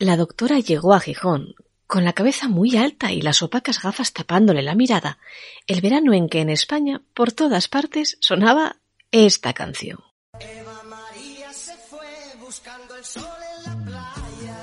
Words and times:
La 0.00 0.16
doctora 0.16 0.58
llegó 0.60 0.94
a 0.94 1.00
Gijón, 1.00 1.54
con 1.86 2.06
la 2.06 2.14
cabeza 2.14 2.48
muy 2.48 2.74
alta 2.78 3.12
y 3.12 3.20
las 3.20 3.42
opacas 3.42 3.82
gafas 3.82 4.14
tapándole 4.14 4.62
la 4.62 4.74
mirada, 4.74 5.18
el 5.66 5.82
verano 5.82 6.14
en 6.14 6.30
que 6.30 6.40
en 6.40 6.48
España, 6.48 7.02
por 7.12 7.32
todas 7.32 7.68
partes, 7.68 8.16
sonaba 8.18 8.76
esta 9.10 9.52
canción. 9.52 9.98
Eva 10.40 10.82
María 10.84 11.52
se 11.52 11.74
fue 11.74 12.08
buscando 12.40 12.96
el 12.96 13.04
sol 13.04 13.24
en 13.66 13.92
la 13.92 14.14
playa. 14.14 14.62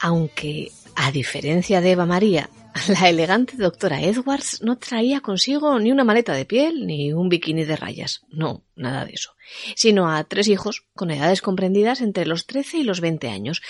Aunque, 0.00 0.70
a 0.96 1.10
diferencia 1.12 1.80
de 1.80 1.92
Eva 1.92 2.04
María, 2.04 2.50
la 3.00 3.08
elegante 3.08 3.56
doctora 3.56 4.00
Edwards 4.00 4.62
no 4.62 4.78
traía 4.78 5.20
consigo 5.20 5.78
ni 5.78 5.90
una 5.90 6.04
maleta 6.04 6.32
de 6.32 6.44
piel 6.44 6.86
ni 6.86 7.12
un 7.12 7.28
bikini 7.28 7.64
de 7.64 7.76
rayas. 7.76 8.22
No, 8.28 8.64
nada 8.74 9.04
de 9.04 9.12
eso. 9.12 9.34
Sino 9.74 10.10
a 10.10 10.24
tres 10.24 10.48
hijos 10.48 10.86
con 10.94 11.10
edades 11.10 11.42
comprendidas 11.42 12.00
entre 12.00 12.26
los 12.26 12.46
13 12.46 12.78
y 12.78 12.82
los 12.84 13.00
20 13.00 13.28
años 13.28 13.62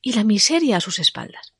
y 0.00 0.12
la 0.12 0.24
miseria 0.24 0.76
a 0.76 0.80
sus 0.80 0.98
espaldas. 0.98 1.54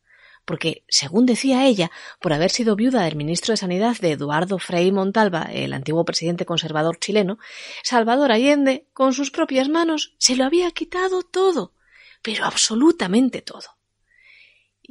Porque, 0.44 0.84
según 0.88 1.26
decía 1.26 1.66
ella, 1.66 1.90
por 2.20 2.32
haber 2.32 2.50
sido 2.50 2.74
viuda 2.74 3.02
del 3.04 3.14
ministro 3.14 3.52
de 3.52 3.58
Sanidad 3.58 3.96
de 3.98 4.12
Eduardo 4.12 4.58
Frei 4.58 4.90
Montalva, 4.90 5.48
el 5.52 5.72
antiguo 5.72 6.04
presidente 6.04 6.46
conservador 6.46 6.98
chileno, 6.98 7.38
Salvador 7.82 8.32
Allende, 8.32 8.86
con 8.92 9.12
sus 9.12 9.30
propias 9.30 9.68
manos, 9.68 10.14
se 10.18 10.36
lo 10.36 10.44
había 10.44 10.70
quitado 10.70 11.22
todo, 11.22 11.74
pero 12.22 12.46
absolutamente 12.46 13.42
todo. 13.42 13.79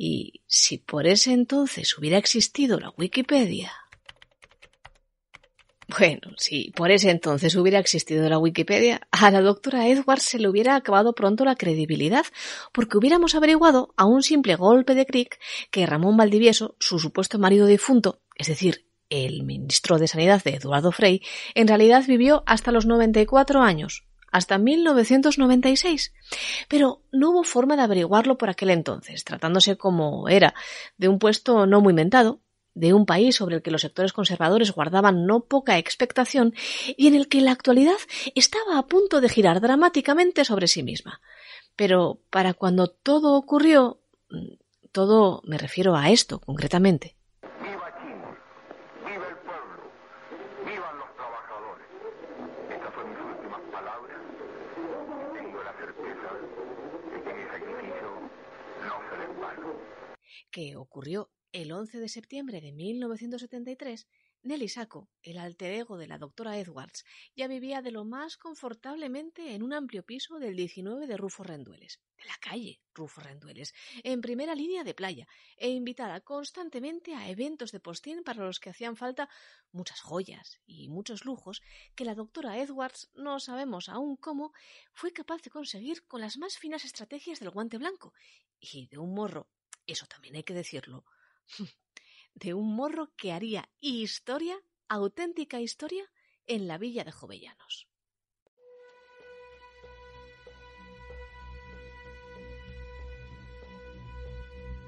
Y 0.01 0.43
si 0.47 0.77
por 0.77 1.07
ese 1.07 1.33
entonces 1.33 1.97
hubiera 1.97 2.17
existido 2.17 2.79
la 2.79 2.89
Wikipedia. 2.97 3.73
Bueno, 5.89 6.31
si 6.37 6.71
por 6.71 6.89
ese 6.89 7.09
entonces 7.09 7.53
hubiera 7.57 7.79
existido 7.79 8.29
la 8.29 8.39
Wikipedia, 8.39 9.01
a 9.11 9.29
la 9.29 9.41
doctora 9.41 9.89
Edwards 9.89 10.23
se 10.23 10.39
le 10.39 10.47
hubiera 10.47 10.77
acabado 10.77 11.13
pronto 11.13 11.43
la 11.43 11.57
credibilidad, 11.57 12.25
porque 12.71 12.97
hubiéramos 12.97 13.35
averiguado 13.35 13.93
a 13.97 14.05
un 14.05 14.23
simple 14.23 14.55
golpe 14.55 14.95
de 14.95 15.05
cric 15.05 15.37
que 15.69 15.85
Ramón 15.85 16.15
Valdivieso, 16.15 16.77
su 16.79 16.97
supuesto 16.97 17.37
marido 17.37 17.65
difunto, 17.65 18.21
es 18.35 18.47
decir, 18.47 18.85
el 19.09 19.43
ministro 19.43 19.97
de 19.97 20.07
Sanidad 20.07 20.41
de 20.41 20.51
Eduardo 20.51 20.93
Frei, 20.93 21.23
en 21.55 21.67
realidad 21.67 22.05
vivió 22.07 22.43
hasta 22.45 22.71
los 22.71 22.85
94 22.85 23.61
años, 23.61 24.05
hasta 24.31 24.57
1996. 24.57 26.13
Pero 26.67 27.01
no 27.11 27.31
hubo 27.31 27.43
forma 27.43 27.75
de 27.75 27.83
averiguarlo 27.83 28.37
por 28.37 28.49
aquel 28.49 28.69
entonces, 28.69 29.23
tratándose 29.23 29.77
como 29.77 30.29
era 30.29 30.53
de 30.97 31.07
un 31.07 31.19
puesto 31.19 31.65
no 31.65 31.81
muy 31.81 31.93
mentado, 31.93 32.41
de 32.73 32.93
un 32.93 33.05
país 33.05 33.35
sobre 33.35 33.57
el 33.57 33.61
que 33.61 33.71
los 33.71 33.81
sectores 33.81 34.13
conservadores 34.13 34.71
guardaban 34.71 35.25
no 35.25 35.41
poca 35.41 35.77
expectación 35.77 36.53
y 36.95 37.07
en 37.07 37.15
el 37.15 37.27
que 37.27 37.41
la 37.41 37.51
actualidad 37.51 37.97
estaba 38.35 38.77
a 38.77 38.87
punto 38.87 39.21
de 39.21 39.29
girar 39.29 39.59
dramáticamente 39.59 40.45
sobre 40.45 40.67
sí 40.67 40.83
misma. 40.83 41.21
Pero 41.75 42.21
para 42.29 42.53
cuando 42.53 42.87
todo 42.87 43.35
ocurrió, 43.35 44.01
todo 44.91 45.41
me 45.45 45.57
refiero 45.57 45.95
a 45.95 46.09
esto 46.09 46.39
concretamente, 46.39 47.17
que 60.51 60.75
ocurrió 60.75 61.31
el 61.51 61.71
11 61.71 61.99
de 61.99 62.09
septiembre 62.09 62.61
de 62.61 62.71
1973, 62.71 64.07
Nelly 64.41 64.69
Sacco, 64.69 65.09
el 65.21 65.37
alter 65.37 65.73
ego 65.73 65.97
de 65.97 66.07
la 66.07 66.17
doctora 66.17 66.57
Edwards, 66.57 67.03
ya 67.35 67.47
vivía 67.47 67.81
de 67.81 67.91
lo 67.91 68.05
más 68.05 68.37
confortablemente 68.37 69.53
en 69.53 69.63
un 69.63 69.73
amplio 69.73 70.03
piso 70.03 70.39
del 70.39 70.55
19 70.55 71.07
de 71.07 71.17
Rufo 71.17 71.43
Rendueles, 71.43 71.99
de 72.19 72.25
la 72.25 72.37
calle 72.39 72.81
Rufo 72.93 73.21
Rendueles, 73.21 73.73
en 74.03 74.21
primera 74.21 74.53
línea 74.55 74.83
de 74.83 74.93
playa, 74.93 75.27
e 75.57 75.69
invitada 75.69 76.21
constantemente 76.21 77.15
a 77.15 77.29
eventos 77.29 77.71
de 77.71 77.79
postín 77.79 78.23
para 78.23 78.45
los 78.45 78.59
que 78.59 78.69
hacían 78.69 78.95
falta 78.95 79.29
muchas 79.71 80.01
joyas 80.01 80.59
y 80.65 80.89
muchos 80.89 81.25
lujos 81.25 81.61
que 81.95 82.05
la 82.05 82.15
doctora 82.15 82.57
Edwards, 82.57 83.09
no 83.13 83.39
sabemos 83.39 83.89
aún 83.89 84.17
cómo, 84.17 84.53
fue 84.93 85.13
capaz 85.13 85.41
de 85.41 85.49
conseguir 85.49 86.05
con 86.05 86.21
las 86.21 86.37
más 86.37 86.57
finas 86.57 86.85
estrategias 86.85 87.39
del 87.39 87.49
guante 87.51 87.77
blanco 87.77 88.13
y 88.59 88.87
de 88.87 88.97
un 88.97 89.13
morro 89.13 89.49
eso 89.89 90.05
también 90.05 90.35
hay 90.35 90.43
que 90.43 90.53
decirlo, 90.53 91.05
de 92.35 92.53
un 92.53 92.75
morro 92.75 93.11
que 93.15 93.31
haría 93.31 93.69
historia, 93.79 94.61
auténtica 94.87 95.59
historia, 95.59 96.11
en 96.45 96.67
la 96.67 96.77
villa 96.77 97.03
de 97.03 97.11
Jovellanos. 97.11 97.87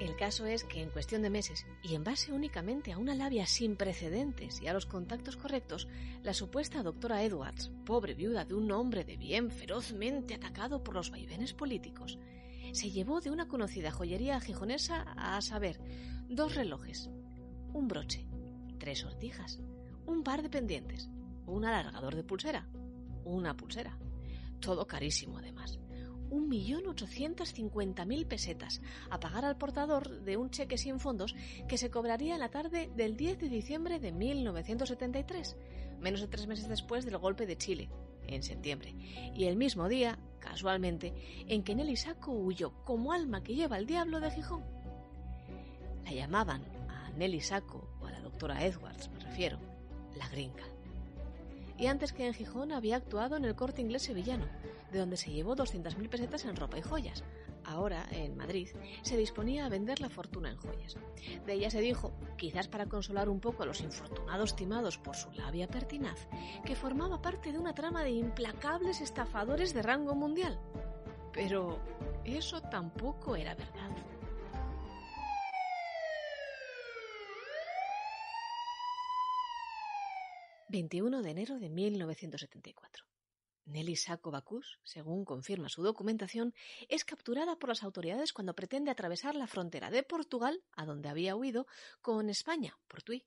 El 0.01 0.15
caso 0.15 0.47
es 0.47 0.63
que 0.63 0.81
en 0.81 0.89
cuestión 0.89 1.21
de 1.21 1.29
meses, 1.29 1.67
y 1.83 1.93
en 1.93 2.03
base 2.03 2.33
únicamente 2.33 2.91
a 2.91 2.97
una 2.97 3.13
labia 3.13 3.45
sin 3.45 3.75
precedentes 3.75 4.59
y 4.59 4.65
a 4.65 4.73
los 4.73 4.87
contactos 4.87 5.37
correctos, 5.37 5.87
la 6.23 6.33
supuesta 6.33 6.81
doctora 6.81 7.21
Edwards, 7.21 7.71
pobre 7.85 8.15
viuda 8.15 8.43
de 8.43 8.55
un 8.55 8.71
hombre 8.71 9.03
de 9.03 9.15
bien 9.15 9.51
ferozmente 9.51 10.33
atacado 10.33 10.83
por 10.83 10.95
los 10.95 11.11
vaivenes 11.11 11.53
políticos, 11.53 12.17
se 12.71 12.89
llevó 12.89 13.21
de 13.21 13.29
una 13.29 13.47
conocida 13.47 13.91
joyería 13.91 14.39
gijonesa 14.39 15.03
a 15.15 15.39
saber 15.41 15.79
dos 16.27 16.55
relojes, 16.55 17.11
un 17.71 17.87
broche, 17.87 18.25
tres 18.79 19.01
sortijas, 19.01 19.59
un 20.07 20.23
par 20.23 20.41
de 20.41 20.49
pendientes, 20.49 21.11
un 21.45 21.63
alargador 21.63 22.15
de 22.15 22.23
pulsera, 22.23 22.67
una 23.23 23.55
pulsera. 23.55 23.99
Todo 24.61 24.87
carísimo 24.87 25.37
además. 25.37 25.80
Un 26.31 26.47
millón 26.47 26.87
ochocientos 26.87 27.53
cincuenta 27.53 28.05
mil 28.05 28.25
pesetas 28.25 28.81
a 29.09 29.19
pagar 29.19 29.43
al 29.43 29.57
portador 29.57 30.21
de 30.21 30.37
un 30.37 30.49
cheque 30.49 30.77
sin 30.77 30.99
fondos 30.99 31.35
que 31.67 31.77
se 31.77 31.91
cobraría 31.91 32.35
en 32.35 32.39
la 32.39 32.49
tarde 32.49 32.89
del 32.95 33.17
10 33.17 33.39
de 33.39 33.49
diciembre 33.49 33.99
de 33.99 34.13
1973, 34.13 35.57
menos 35.99 36.21
de 36.21 36.29
tres 36.29 36.47
meses 36.47 36.69
después 36.69 37.03
del 37.03 37.17
golpe 37.17 37.45
de 37.45 37.57
Chile, 37.57 37.89
en 38.27 38.43
septiembre, 38.43 38.95
y 39.35 39.43
el 39.43 39.57
mismo 39.57 39.89
día, 39.89 40.19
casualmente, 40.39 41.13
en 41.47 41.63
que 41.63 41.75
Nelly 41.75 41.97
Saco 41.97 42.31
huyó 42.31 42.71
como 42.85 43.11
alma 43.11 43.43
que 43.43 43.55
lleva 43.55 43.77
el 43.77 43.85
diablo 43.85 44.21
de 44.21 44.31
Gijón. 44.31 44.63
La 46.05 46.13
llamaban 46.13 46.63
a 46.87 47.11
Nelly 47.11 47.41
Saco, 47.41 47.89
o 47.99 48.05
a 48.05 48.11
la 48.11 48.21
doctora 48.21 48.65
Edwards, 48.65 49.09
me 49.09 49.19
refiero, 49.19 49.59
la 50.15 50.29
gringa. 50.29 50.70
Y 51.81 51.87
antes 51.87 52.13
que 52.13 52.27
en 52.27 52.35
Gijón 52.35 52.71
había 52.71 52.97
actuado 52.97 53.37
en 53.37 53.43
el 53.43 53.55
corte 53.55 53.81
inglés 53.81 54.03
sevillano, 54.03 54.45
de 54.91 54.99
donde 54.99 55.17
se 55.17 55.31
llevó 55.31 55.55
200.000 55.55 56.09
pesetas 56.09 56.45
en 56.45 56.55
ropa 56.55 56.77
y 56.77 56.83
joyas, 56.83 57.23
ahora 57.63 58.05
en 58.11 58.37
Madrid, 58.37 58.69
se 59.01 59.17
disponía 59.17 59.65
a 59.65 59.69
vender 59.69 59.99
la 59.99 60.11
fortuna 60.11 60.51
en 60.51 60.57
joyas. 60.57 60.95
De 61.43 61.53
ella 61.53 61.71
se 61.71 61.81
dijo, 61.81 62.13
quizás 62.37 62.67
para 62.67 62.85
consolar 62.85 63.29
un 63.29 63.39
poco 63.39 63.63
a 63.63 63.65
los 63.65 63.81
infortunados 63.81 64.55
timados 64.55 64.99
por 64.99 65.15
su 65.15 65.31
labia 65.31 65.67
pertinaz, 65.67 66.27
que 66.63 66.75
formaba 66.75 67.19
parte 67.19 67.51
de 67.51 67.57
una 67.57 67.73
trama 67.73 68.03
de 68.03 68.11
implacables 68.11 69.01
estafadores 69.01 69.73
de 69.73 69.81
rango 69.81 70.13
mundial. 70.13 70.59
Pero 71.33 71.79
eso 72.25 72.61
tampoco 72.61 73.35
era 73.35 73.55
verdad. 73.55 73.89
...21 80.71 81.21
de 81.21 81.31
enero 81.31 81.59
de 81.59 81.69
1974. 81.69 83.05
Nelly 83.65 83.97
Sacco 83.97 84.31
Bacus, 84.31 84.79
según 84.83 85.25
confirma 85.25 85.67
su 85.67 85.83
documentación, 85.83 86.53
es 86.87 87.03
capturada 87.03 87.57
por 87.57 87.67
las 87.67 87.83
autoridades 87.83 88.31
cuando 88.31 88.55
pretende 88.55 88.89
atravesar 88.89 89.35
la 89.35 89.47
frontera 89.47 89.91
de 89.91 90.03
Portugal, 90.03 90.63
a 90.71 90.85
donde 90.85 91.09
había 91.09 91.35
huido, 91.35 91.67
con 92.01 92.29
España, 92.29 92.79
por 92.87 93.03
Tui. 93.03 93.25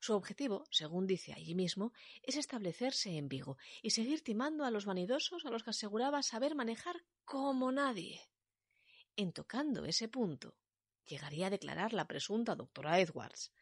Su 0.00 0.14
objetivo, 0.14 0.64
según 0.70 1.08
dice 1.08 1.32
allí 1.32 1.56
mismo, 1.56 1.92
es 2.22 2.36
establecerse 2.36 3.16
en 3.16 3.28
Vigo 3.28 3.58
y 3.82 3.90
seguir 3.90 4.22
timando 4.22 4.64
a 4.64 4.70
los 4.70 4.86
vanidosos 4.86 5.44
a 5.44 5.50
los 5.50 5.64
que 5.64 5.70
aseguraba 5.70 6.22
saber 6.22 6.54
manejar 6.54 7.02
como 7.24 7.72
nadie. 7.72 8.20
En 9.16 9.32
tocando 9.32 9.84
ese 9.84 10.08
punto, 10.08 10.56
llegaría 11.04 11.48
a 11.48 11.50
declarar 11.50 11.92
la 11.92 12.06
presunta 12.06 12.54
doctora 12.54 13.00
Edwards. 13.00 13.52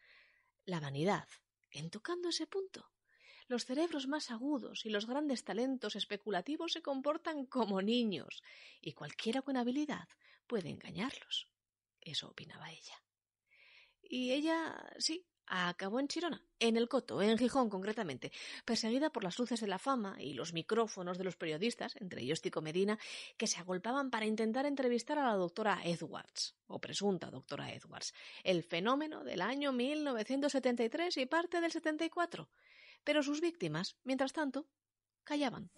La 0.63 0.79
vanidad, 0.79 1.27
en 1.71 1.89
tocando 1.89 2.29
ese 2.29 2.47
punto, 2.47 2.89
los 3.49 3.65
cerebros 3.65 4.07
más 4.07 4.31
agudos 4.31 4.85
y 4.85 4.89
los 4.89 5.07
grandes 5.07 5.43
talentos 5.43 5.95
especulativos 5.95 6.71
se 6.71 6.81
comportan 6.81 7.45
como 7.45 7.81
niños, 7.81 8.43
y 8.79 8.93
cualquiera 8.93 9.41
con 9.41 9.57
habilidad 9.57 10.07
puede 10.47 10.69
engañarlos. 10.69 11.49
Eso 11.99 12.29
opinaba 12.29 12.71
ella. 12.71 13.03
Y 14.01 14.31
ella, 14.31 14.75
sí, 14.99 15.25
acabó 15.47 15.99
en 15.99 16.07
Chirona, 16.07 16.43
en 16.59 16.77
el 16.77 16.87
Coto, 16.87 17.21
en 17.23 17.37
Gijón 17.39 17.69
concretamente, 17.69 18.31
perseguida 18.65 19.09
por 19.09 19.23
las 19.23 19.39
luces 19.39 19.59
de 19.59 19.67
la 19.67 19.79
fama 19.79 20.15
y 20.19 20.33
los 20.33 20.53
micrófonos 20.53 21.17
de 21.17 21.23
los 21.23 21.35
periodistas, 21.35 21.95
entre 21.95 22.21
ellos 22.21 22.41
Tico 22.41 22.61
Medina, 22.61 22.99
que 23.35 23.47
se 23.47 23.59
agolpaban 23.59 24.11
para 24.11 24.27
intentar 24.27 24.67
entrevistar 24.67 25.17
a 25.17 25.25
la 25.25 25.33
doctora 25.33 25.81
Edwards, 25.83 26.55
o 26.67 26.79
presunta 26.79 27.31
doctora 27.31 27.73
Edwards, 27.73 28.13
el 28.43 28.63
fenómeno 28.63 29.23
del 29.23 29.41
año 29.41 29.71
1973 29.71 31.17
y 31.17 31.25
parte 31.25 31.61
del 31.61 31.71
74 31.71 32.47
pero 33.03 33.23
sus 33.23 33.41
víctimas, 33.41 33.95
mientras 34.03 34.33
tanto, 34.33 34.67
callaban. 35.23 35.69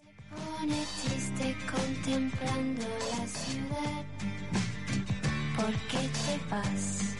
contemplando 1.71 2.87
la 2.87 3.27
ciudad. 3.27 4.05
¿Por 5.55 5.73
qué 5.89 6.09
te 6.09 6.49
vas? 6.49 7.15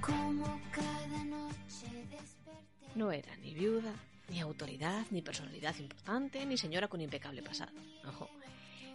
Como 0.00 0.60
cada 0.72 1.24
noche 1.24 1.86
desperté. 2.10 2.86
No 2.94 3.12
era 3.12 3.36
ni 3.36 3.54
viuda, 3.54 3.94
ni 4.28 4.40
autoridad, 4.40 5.06
ni 5.10 5.22
personalidad 5.22 5.76
importante, 5.76 6.44
ni 6.46 6.56
señora 6.56 6.88
con 6.88 7.00
impecable 7.00 7.42
pasado. 7.42 7.72
Ojo. 8.06 8.28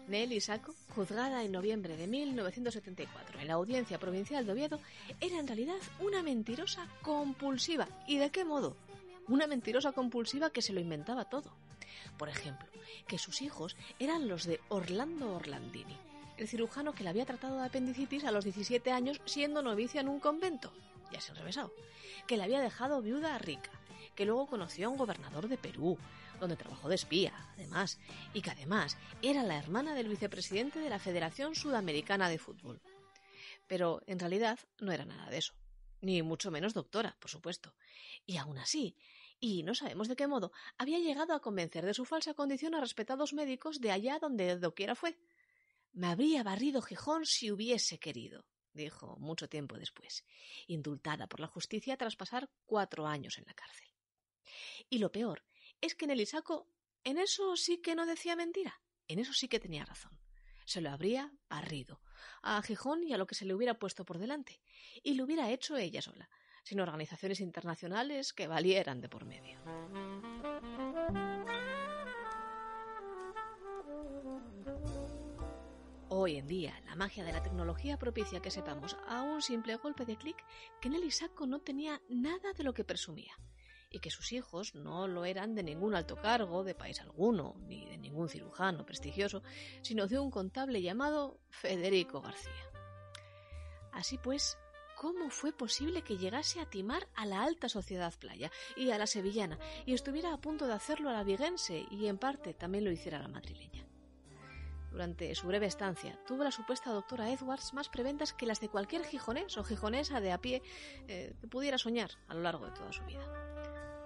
Nelly 0.08 0.40
Saco, 0.40 0.76
juzgada 0.90 1.44
en 1.44 1.52
noviembre 1.52 1.98
de 1.98 2.06
1974 2.06 3.40
en 3.40 3.48
la 3.48 3.56
Audiencia 3.56 3.98
Provincial 3.98 4.46
de 4.46 4.52
Oviedo, 4.52 4.80
era 5.20 5.40
en 5.40 5.48
realidad 5.48 5.78
una 6.00 6.22
mentirosa 6.22 6.88
compulsiva. 7.02 7.88
¿Y 8.08 8.18
de 8.18 8.30
qué 8.30 8.46
modo? 8.46 8.78
Una 9.28 9.48
mentirosa 9.48 9.92
compulsiva 9.92 10.52
que 10.52 10.62
se 10.62 10.74
lo 10.74 10.80
inventaba 10.80 11.26
todo. 11.26 11.56
Por 12.18 12.30
ejemplo, 12.30 12.68
que 13.08 13.18
sus 13.18 13.42
hijos 13.42 13.76
eran 14.00 14.28
los 14.28 14.46
de 14.46 14.60
Orlando 14.70 15.34
Orlandini, 15.34 15.98
el 16.38 16.48
cirujano 16.48 16.94
que 16.94 17.04
le 17.04 17.10
había 17.10 17.26
tratado 17.26 17.60
de 17.60 17.66
apendicitis 17.66 18.24
a 18.26 18.32
los 18.32 18.44
17 18.44 18.92
años 18.92 19.22
siendo 19.26 19.62
novicia 19.62 20.02
en 20.02 20.10
un 20.10 20.20
convento. 20.20 20.72
Ya 21.12 21.22
se 21.22 21.32
enrevesado. 21.32 21.72
Que 22.28 22.38
le 22.38 22.44
había 22.44 22.60
dejado 22.60 23.02
viuda 23.02 23.38
rica, 23.38 23.72
que 24.16 24.26
luego 24.26 24.48
conoció 24.48 24.88
a 24.88 24.90
un 24.90 24.98
gobernador 24.98 25.48
de 25.48 25.58
Perú, 25.58 25.98
donde 26.40 26.56
trabajó 26.56 26.90
de 26.90 26.96
espía, 26.96 27.34
además, 27.54 28.00
y 28.34 28.42
que 28.42 28.52
además 28.52 28.98
era 29.22 29.44
la 29.44 29.58
hermana 29.58 29.94
del 29.94 30.10
vicepresidente 30.10 30.80
de 30.80 30.90
la 30.90 31.00
Federación 31.00 31.56
Sudamericana 31.56 32.30
de 32.30 32.40
Fútbol. 32.40 32.82
Pero 33.68 34.02
en 34.06 34.20
realidad 34.20 34.60
no 34.80 34.92
era 34.92 35.06
nada 35.06 35.30
de 35.30 35.38
eso, 35.38 35.54
ni 36.06 36.22
mucho 36.22 36.52
menos 36.52 36.74
doctora, 36.74 37.18
por 37.20 37.30
supuesto. 37.30 37.76
Y 38.26 38.38
aún 38.38 38.58
así, 38.58 38.96
y 39.40 39.64
no 39.64 39.74
sabemos 39.74 40.08
de 40.08 40.16
qué 40.16 40.28
modo, 40.28 40.52
había 40.78 41.00
llegado 41.00 41.34
a 41.34 41.42
convencer 41.42 41.86
de 41.86 41.94
su 41.94 42.06
falsa 42.06 42.34
condición 42.34 42.76
a 42.76 42.80
respetados 42.80 43.34
médicos 43.34 43.82
de 43.82 43.92
allá 43.92 44.20
donde 44.20 44.58
doquiera 44.58 44.96
fue. 44.96 45.18
Me 45.94 46.08
habría 46.08 46.44
barrido 46.44 46.82
Gijón 46.82 47.26
si 47.26 47.52
hubiese 47.52 48.00
querido, 48.00 48.46
dijo 48.74 49.18
mucho 49.18 49.50
tiempo 49.50 49.78
después, 49.78 50.24
indultada 50.68 51.28
por 51.28 51.40
la 51.40 51.48
justicia 51.48 51.98
tras 51.98 52.16
pasar 52.16 52.50
cuatro 52.66 53.08
años 53.08 53.38
en 53.38 53.46
la 53.46 53.54
cárcel. 53.54 53.90
Y 54.90 55.00
lo 55.00 55.12
peor 55.12 55.44
es 55.82 55.96
que 55.96 56.06
en 56.06 56.12
el 56.12 56.22
Isaco 56.22 56.70
en 57.04 57.20
eso 57.20 57.56
sí 57.56 57.82
que 57.82 57.96
no 57.96 58.06
decía 58.06 58.36
mentira, 58.36 58.82
en 59.08 59.20
eso 59.20 59.34
sí 59.34 59.48
que 59.48 59.60
tenía 59.60 59.86
razón. 59.86 60.25
Se 60.66 60.82
lo 60.82 60.90
habría 60.90 61.32
barrido 61.48 62.02
a 62.42 62.62
Gijón 62.62 63.04
y 63.04 63.14
a 63.14 63.18
lo 63.18 63.28
que 63.28 63.36
se 63.36 63.46
le 63.46 63.54
hubiera 63.54 63.80
puesto 63.80 64.04
por 64.04 64.18
delante, 64.18 64.62
y 65.04 65.14
lo 65.14 65.24
hubiera 65.24 65.50
hecho 65.52 65.78
ella 65.78 66.02
sola, 66.02 66.30
sin 66.64 66.80
organizaciones 66.80 67.40
internacionales 67.40 68.34
que 68.34 68.48
valieran 68.48 69.00
de 69.00 69.10
por 69.10 69.26
medio. 69.26 69.60
Hoy 76.10 76.38
en 76.38 76.48
día, 76.48 76.82
la 76.86 76.96
magia 76.96 77.24
de 77.24 77.34
la 77.34 77.44
tecnología 77.44 77.98
propicia 77.98 78.42
que 78.42 78.52
sepamos 78.52 78.98
a 79.08 79.22
un 79.22 79.42
simple 79.42 79.76
golpe 79.76 80.06
de 80.06 80.18
clic 80.18 80.44
que 80.82 80.90
Nelly 80.90 81.12
Sacco 81.12 81.46
no 81.46 81.60
tenía 81.62 82.02
nada 82.10 82.54
de 82.54 82.64
lo 82.64 82.74
que 82.74 82.84
presumía 82.84 83.36
y 83.96 84.00
que 84.00 84.12
sus 84.12 84.34
hijos 84.34 84.76
no 84.76 85.08
lo 85.08 85.24
eran 85.24 85.56
de 85.56 85.64
ningún 85.64 85.96
alto 85.96 86.18
cargo 86.18 86.66
de 86.66 86.76
país 86.76 87.00
alguno, 87.00 87.56
ni 87.66 87.86
de 87.86 87.98
ningún 87.98 88.28
cirujano 88.28 88.86
prestigioso, 88.86 89.42
sino 89.82 90.06
de 90.06 90.20
un 90.20 90.30
contable 90.30 90.82
llamado 90.82 91.40
Federico 91.50 92.20
García. 92.20 92.52
Así 93.94 94.18
pues, 94.18 94.58
¿cómo 94.98 95.30
fue 95.30 95.54
posible 95.54 96.02
que 96.02 96.18
llegase 96.18 96.60
a 96.60 96.70
timar 96.70 97.08
a 97.16 97.26
la 97.26 97.42
alta 97.42 97.70
sociedad 97.70 98.14
playa 98.20 98.52
y 98.76 98.92
a 98.92 98.98
la 98.98 99.08
sevillana 99.08 99.58
y 99.86 99.94
estuviera 99.94 100.34
a 100.34 100.42
punto 100.42 100.68
de 100.68 100.74
hacerlo 100.74 101.10
a 101.10 101.14
la 101.14 101.24
viguense 101.24 101.86
y 101.90 102.08
en 102.08 102.18
parte 102.18 102.54
también 102.54 102.84
lo 102.84 102.92
hiciera 102.92 103.20
a 103.20 103.22
la 103.22 103.30
madrileña? 103.30 103.88
Durante 104.96 105.36
su 105.36 105.48
breve 105.48 105.66
estancia, 105.66 106.18
tuvo 106.26 106.46
la 106.46 106.52
supuesta 106.52 106.90
doctora 106.90 107.30
Edwards 107.30 107.74
más 107.74 107.90
preventas 107.90 108.32
que 108.32 108.46
las 108.46 108.62
de 108.62 108.70
cualquier 108.70 109.04
gijonés 109.04 109.58
o 109.58 109.64
gijonesa 109.66 110.22
de 110.22 110.32
a 110.32 110.38
pie 110.38 110.62
eh, 111.10 111.34
que 111.42 111.48
pudiera 111.48 111.78
soñar 111.78 112.12
a 112.30 112.34
lo 112.34 112.40
largo 112.40 112.66
de 112.66 112.72
toda 112.72 112.94
su 112.94 113.04
vida 113.04 113.30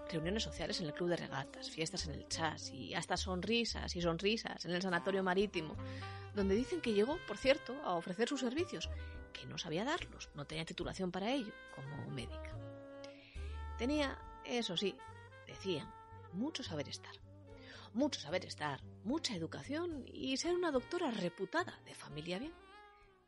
reuniones 0.09 0.41
sociales 0.41 0.79
en 0.79 0.87
el 0.87 0.95
club 0.95 1.09
de 1.09 1.17
regatas, 1.17 1.69
fiestas 1.69 2.07
en 2.07 2.15
el 2.15 2.27
chas 2.27 2.71
y 2.71 2.95
hasta 2.95 3.17
sonrisas 3.17 3.95
y 3.95 4.01
sonrisas 4.01 4.65
en 4.65 4.71
el 4.71 4.81
sanatorio 4.81 5.21
marítimo, 5.21 5.75
donde 6.33 6.55
dicen 6.55 6.81
que 6.81 6.93
llegó, 6.93 7.19
por 7.27 7.37
cierto, 7.37 7.75
a 7.83 7.93
ofrecer 7.93 8.27
sus 8.27 8.39
servicios, 8.39 8.89
que 9.31 9.45
no 9.45 9.59
sabía 9.59 9.83
darlos, 9.85 10.31
no 10.33 10.47
tenía 10.47 10.65
titulación 10.65 11.11
para 11.11 11.31
ello, 11.31 11.53
como 11.75 12.09
médica. 12.09 12.57
Tenía, 13.77 14.17
eso 14.43 14.75
sí, 14.75 14.97
decían, 15.45 15.93
mucho 16.33 16.63
saber 16.63 16.89
estar. 16.89 17.13
Mucho 17.93 18.19
saber 18.19 18.45
estar, 18.45 18.81
mucha 19.03 19.35
educación 19.35 20.03
y 20.05 20.37
ser 20.37 20.55
una 20.55 20.71
doctora 20.71 21.11
reputada 21.11 21.79
de 21.85 21.95
familia 21.95 22.39
bien. 22.39 22.53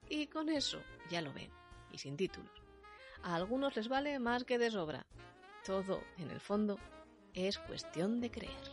Y 0.08 0.28
con 0.28 0.50
eso, 0.50 0.82
ya 1.10 1.22
lo 1.22 1.34
ven, 1.34 1.52
y 1.92 1.98
sin 1.98 2.18
títulos. 2.18 2.52
A 3.24 3.36
algunos 3.36 3.76
les 3.76 3.88
vale 3.88 4.20
más 4.20 4.44
que 4.44 4.58
de 4.58 4.72
sobra, 4.72 5.06
todo, 5.66 6.04
en 6.18 6.32
el 6.32 6.40
fondo, 6.40 6.78
es 7.34 7.60
cuestión 7.60 8.20
de 8.20 8.32
creer. 8.32 8.71